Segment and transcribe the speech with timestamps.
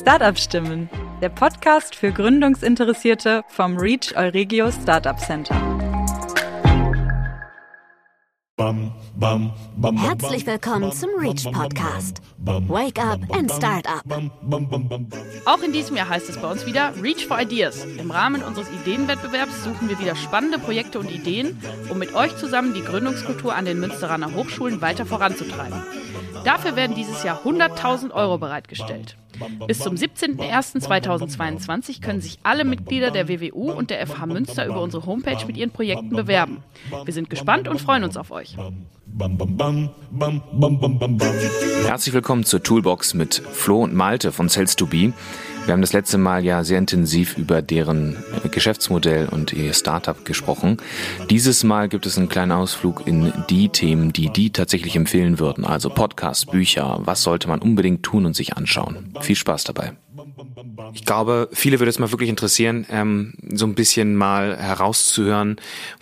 [0.00, 0.88] Startup Stimmen,
[1.20, 5.54] der Podcast für Gründungsinteressierte vom Reach Euregio Startup Center.
[9.98, 12.22] Herzlich willkommen zum Reach Podcast.
[12.38, 14.02] Wake up and start up.
[15.44, 17.84] Auch in diesem Jahr heißt es bei uns wieder Reach for Ideas.
[17.84, 21.60] Im Rahmen unseres Ideenwettbewerbs suchen wir wieder spannende Projekte und Ideen,
[21.90, 25.82] um mit euch zusammen die Gründungskultur an den Münsteraner Hochschulen weiter voranzutreiben.
[26.44, 29.18] Dafür werden dieses Jahr 100.000 Euro bereitgestellt.
[29.66, 35.06] Bis zum 17.01.2022 können sich alle Mitglieder der WWU und der FH Münster über unsere
[35.06, 36.62] Homepage mit ihren Projekten bewerben.
[37.04, 38.56] Wir sind gespannt und freuen uns auf euch.
[41.86, 45.12] Herzlich willkommen zur Toolbox mit Flo und Malte von Sales 2 b
[45.66, 48.16] wir haben das letzte Mal ja sehr intensiv über deren
[48.50, 50.78] Geschäftsmodell und ihr Startup gesprochen.
[51.28, 55.64] Dieses Mal gibt es einen kleinen Ausflug in die Themen, die die tatsächlich empfehlen würden.
[55.64, 59.14] Also Podcasts, Bücher, was sollte man unbedingt tun und sich anschauen.
[59.20, 59.92] Viel Spaß dabei.
[60.94, 65.56] Ich glaube, viele würde es mal wirklich interessieren, ähm, so ein bisschen mal herauszuhören,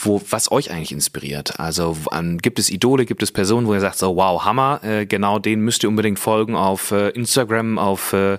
[0.00, 1.58] wo was euch eigentlich inspiriert.
[1.58, 5.06] Also ähm, gibt es Idole, gibt es Personen, wo ihr sagt, so wow, Hammer, äh,
[5.06, 8.38] genau den müsst ihr unbedingt folgen auf äh, Instagram, auf äh,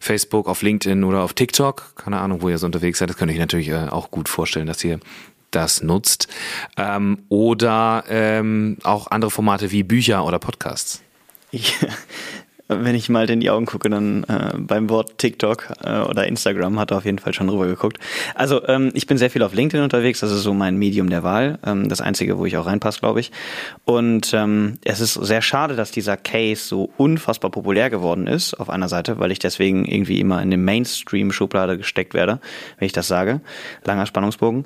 [0.00, 1.94] Facebook, auf LinkedIn oder auf TikTok.
[1.96, 3.10] Keine Ahnung, wo ihr so unterwegs seid.
[3.10, 5.00] Das könnte ich natürlich äh, auch gut vorstellen, dass ihr
[5.50, 6.28] das nutzt.
[6.76, 11.02] Ähm, oder ähm, auch andere Formate wie Bücher oder Podcasts.
[11.50, 11.76] Ich,
[12.70, 16.78] wenn ich mal in die Augen gucke, dann äh, beim Wort TikTok äh, oder Instagram
[16.78, 17.98] hat er auf jeden Fall schon rüber geguckt.
[18.34, 21.22] Also ähm, ich bin sehr viel auf LinkedIn unterwegs, das ist so mein Medium der
[21.22, 23.32] Wahl, ähm, das einzige, wo ich auch reinpasse, glaube ich.
[23.84, 28.70] Und ähm, es ist sehr schade, dass dieser Case so unfassbar populär geworden ist, auf
[28.70, 32.40] einer Seite, weil ich deswegen irgendwie immer in dem Mainstream-Schublade gesteckt werde,
[32.78, 33.40] wenn ich das sage.
[33.84, 34.64] Langer Spannungsbogen.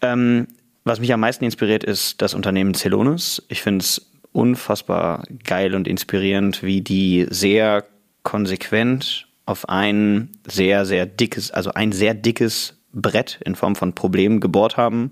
[0.00, 0.46] Ähm,
[0.84, 3.42] was mich am meisten inspiriert, ist das Unternehmen Celonis.
[3.48, 7.84] Ich finde es unfassbar geil und inspirierend, wie die sehr
[8.22, 14.40] konsequent auf ein sehr, sehr dickes, also ein sehr dickes Brett in Form von Problemen
[14.40, 15.10] gebohrt haben,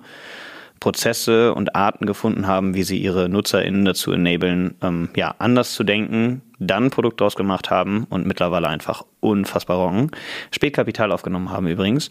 [0.79, 5.85] Prozesse und Arten gefunden haben, wie sie ihre NutzerInnen dazu enablen, ähm, ja, anders zu
[5.85, 10.11] denken, dann ein Produkt draus gemacht haben und mittlerweile einfach unfassbar rocken.
[10.51, 12.11] Spätkapital aufgenommen haben übrigens.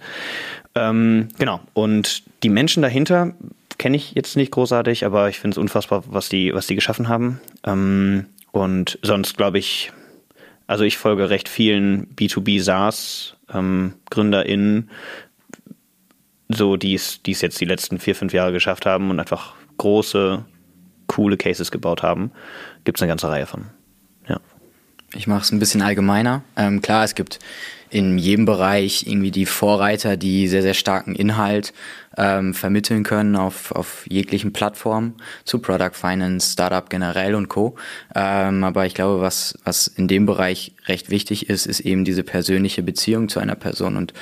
[0.75, 1.61] Ähm, genau.
[1.73, 3.33] Und die Menschen dahinter
[3.79, 7.07] kenne ich jetzt nicht großartig, aber ich finde es unfassbar, was die, was die geschaffen
[7.07, 7.41] haben.
[7.65, 9.91] Ähm, und sonst glaube ich,
[10.67, 14.91] also ich folge recht vielen B2B SaaS ähm, GründerInnen,
[16.49, 20.45] so die es jetzt die letzten vier, fünf Jahre geschafft haben und einfach große,
[21.07, 22.31] coole Cases gebaut haben.
[22.83, 23.65] Gibt es eine ganze Reihe von.
[25.15, 26.43] Ich mache es ein bisschen allgemeiner.
[26.55, 27.39] Ähm, klar, es gibt
[27.89, 31.73] in jedem Bereich irgendwie die Vorreiter, die sehr, sehr starken Inhalt
[32.17, 37.75] ähm, vermitteln können auf, auf jeglichen Plattformen zu Product Finance, Startup generell und Co.
[38.13, 42.23] Ähm, aber ich glaube, was, was in dem Bereich recht wichtig ist, ist eben diese
[42.23, 44.13] persönliche Beziehung zu einer Person und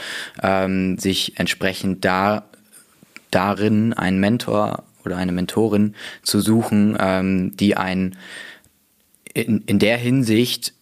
[0.41, 2.45] ähm, sich entsprechend da
[3.31, 8.15] darin einen Mentor oder eine Mentorin zu suchen, ähm, die einen
[9.33, 10.73] in, in der Hinsicht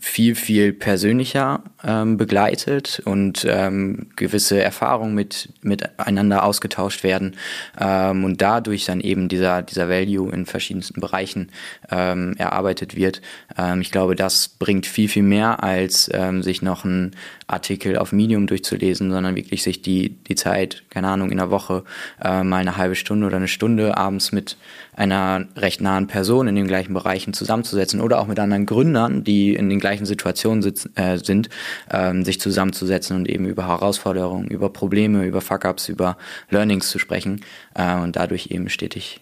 [0.00, 7.36] viel, viel persönlicher ähm, begleitet und ähm, gewisse Erfahrungen mit, miteinander ausgetauscht werden
[7.80, 11.50] ähm, und dadurch dann eben dieser, dieser Value in verschiedensten Bereichen
[11.90, 13.20] ähm, erarbeitet wird.
[13.56, 17.12] Ähm, ich glaube, das bringt viel, viel mehr, als ähm, sich noch ein
[17.46, 21.84] Artikel auf Medium durchzulesen, sondern wirklich sich die, die Zeit, keine Ahnung, in der Woche
[22.22, 24.56] äh, mal eine halbe Stunde oder eine Stunde abends mit
[24.94, 29.54] einer recht nahen Person in den gleichen Bereichen zusammenzusetzen oder auch mit anderen Gründern, die
[29.54, 31.48] in den gleichen Situationen sitzen, äh, sind,
[31.90, 36.16] ähm, sich zusammenzusetzen und eben über Herausforderungen, über Probleme, über Fuck-ups, über
[36.50, 37.44] Learnings zu sprechen
[37.74, 39.20] äh, und dadurch eben stetig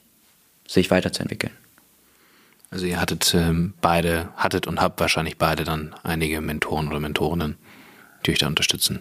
[0.67, 1.53] sich weiterzuentwickeln.
[2.71, 7.57] Also ihr hattet ähm, beide, hattet und habt wahrscheinlich beide dann einige Mentoren oder Mentorinnen
[8.27, 9.01] die euch da unterstützen?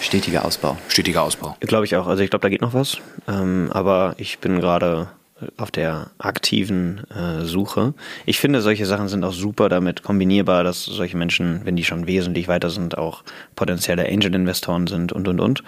[0.00, 0.76] Stetiger Ausbau.
[0.88, 1.56] Stetiger Ausbau.
[1.60, 2.06] Glaube ich auch.
[2.06, 2.98] Also ich glaube, da geht noch was.
[3.28, 5.08] Ähm, aber ich bin gerade
[5.56, 7.94] auf der aktiven äh, Suche.
[8.26, 12.06] Ich finde, solche Sachen sind auch super damit kombinierbar, dass solche Menschen, wenn die schon
[12.06, 13.22] wesentlich weiter sind, auch
[13.56, 15.64] potenzielle Angel-Investoren sind und und und.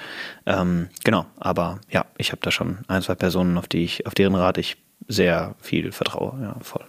[0.47, 4.15] Ähm, genau, aber ja, ich habe da schon ein, zwei Personen, auf die ich, auf
[4.15, 4.77] deren Rat ich
[5.09, 6.39] sehr viel vertraue.
[6.43, 6.85] Ja, voll.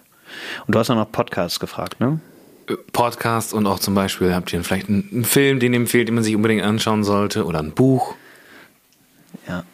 [0.66, 2.20] Und du hast auch noch Podcasts gefragt, ne?
[2.92, 6.24] Podcast und auch zum Beispiel habt ihr vielleicht einen, Film, den ihr empfehlt, den man
[6.24, 8.14] sich unbedingt anschauen sollte oder ein Buch?
[9.46, 9.64] Ja.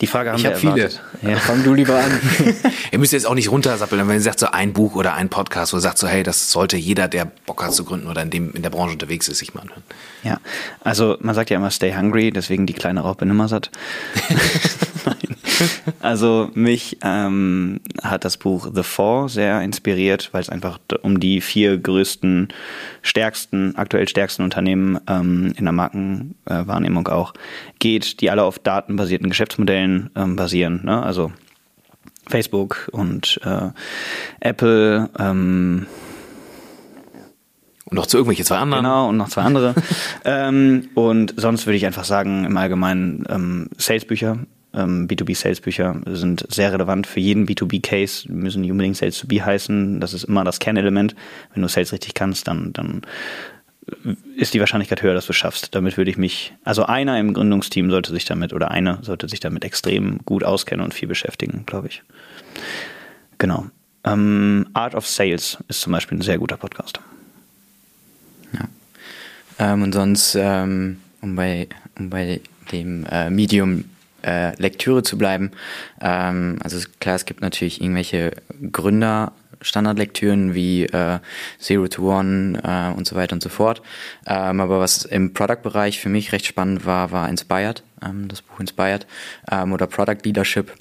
[0.00, 0.82] Die Frage haben ich wir hab viele.
[0.82, 1.00] erwartet.
[1.22, 1.36] Ja.
[1.38, 2.20] Fang du lieber an.
[2.92, 5.72] Ihr müsst jetzt auch nicht runtersappeln, wenn ihr sagt, so ein Buch oder ein Podcast,
[5.72, 8.30] wo ihr sagt, so, hey, das sollte jeder, der Bock hat zu gründen oder in,
[8.30, 9.82] dem, in der Branche unterwegs ist, sich mal anhören.
[10.22, 10.40] Ja,
[10.82, 13.70] also man sagt ja immer stay hungry, deswegen die kleine Raupe nimmersatt.
[15.04, 15.36] Nein.
[16.00, 21.40] Also mich ähm, hat das Buch The Four sehr inspiriert, weil es einfach um die
[21.40, 22.48] vier größten,
[23.02, 27.34] stärksten, aktuell stärksten Unternehmen ähm, in der Markenwahrnehmung auch
[27.78, 30.80] geht, die alle auf datenbasierten Geschäftsmodellen ähm, basieren.
[30.84, 31.02] Ne?
[31.02, 31.32] Also
[32.28, 33.70] Facebook und äh,
[34.40, 35.86] Apple, ähm,
[37.86, 38.84] Und noch zu irgendwelche zwei anderen.
[38.84, 39.74] Genau, und noch zwei andere.
[40.24, 44.38] ähm, und sonst würde ich einfach sagen, im Allgemeinen ähm, Salesbücher,
[44.74, 50.00] ähm, B2B-Salesbücher sind sehr relevant für jeden B2B-Case, müssen nicht unbedingt Sales to be heißen.
[50.00, 51.14] Das ist immer das Kernelement.
[51.54, 53.02] Wenn du Sales richtig kannst, dann, dann
[54.36, 55.74] ist die Wahrscheinlichkeit höher, dass du es schaffst.
[55.74, 59.40] Damit würde ich mich, also einer im Gründungsteam sollte sich damit oder eine sollte sich
[59.40, 62.02] damit extrem gut auskennen und viel beschäftigen, glaube ich.
[63.38, 63.66] Genau.
[64.04, 67.00] Ähm, Art of Sales ist zum Beispiel ein sehr guter Podcast.
[69.58, 71.68] Ähm, und sonst, ähm, um, bei,
[71.98, 72.40] um bei
[72.72, 73.84] dem äh, Medium
[74.22, 75.50] äh, Lektüre zu bleiben,
[76.00, 78.32] ähm, also klar, es gibt natürlich irgendwelche
[78.72, 79.32] Gründer.
[79.60, 81.18] Standardlektüren wie äh,
[81.58, 83.82] Zero to One äh, und so weiter und so fort.
[84.26, 88.60] Ähm, aber was im Product-Bereich für mich recht spannend war, war Inspired, ähm, das Buch
[88.60, 89.06] Inspired
[89.50, 90.72] ähm, oder Product Leadership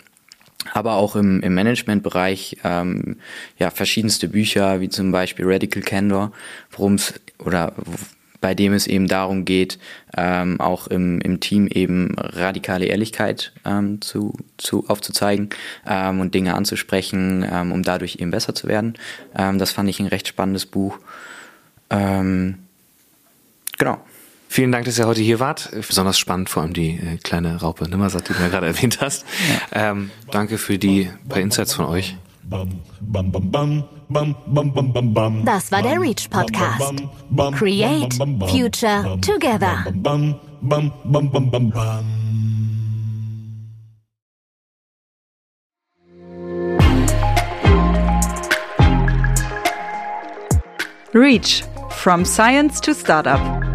[0.73, 3.17] aber auch im, im Managementbereich ähm,
[3.57, 6.31] ja verschiedenste Bücher wie zum Beispiel Radical Candor,
[6.71, 7.73] worum es oder
[8.41, 9.79] bei dem es eben darum geht,
[10.15, 15.49] ähm, auch im, im Team eben radikale Ehrlichkeit ähm, zu, zu aufzuzeigen
[15.85, 18.95] ähm, und Dinge anzusprechen, ähm, um dadurch eben besser zu werden.
[19.35, 20.99] Ähm, das fand ich ein recht spannendes Buch.
[21.89, 22.59] Ähm,
[23.77, 23.99] genau.
[24.49, 25.69] Vielen Dank, dass ihr heute hier wart.
[25.71, 29.25] Besonders spannend, vor allem die äh, kleine Raupe Nimmersatt, die du ja gerade erwähnt hast.
[29.73, 32.15] Ähm, danke für die paar Insights von euch.
[34.09, 36.93] Das war der Reach Podcast.
[37.57, 38.13] Create
[38.49, 39.85] Future Together.
[51.13, 53.66] Reach from Science to Startup.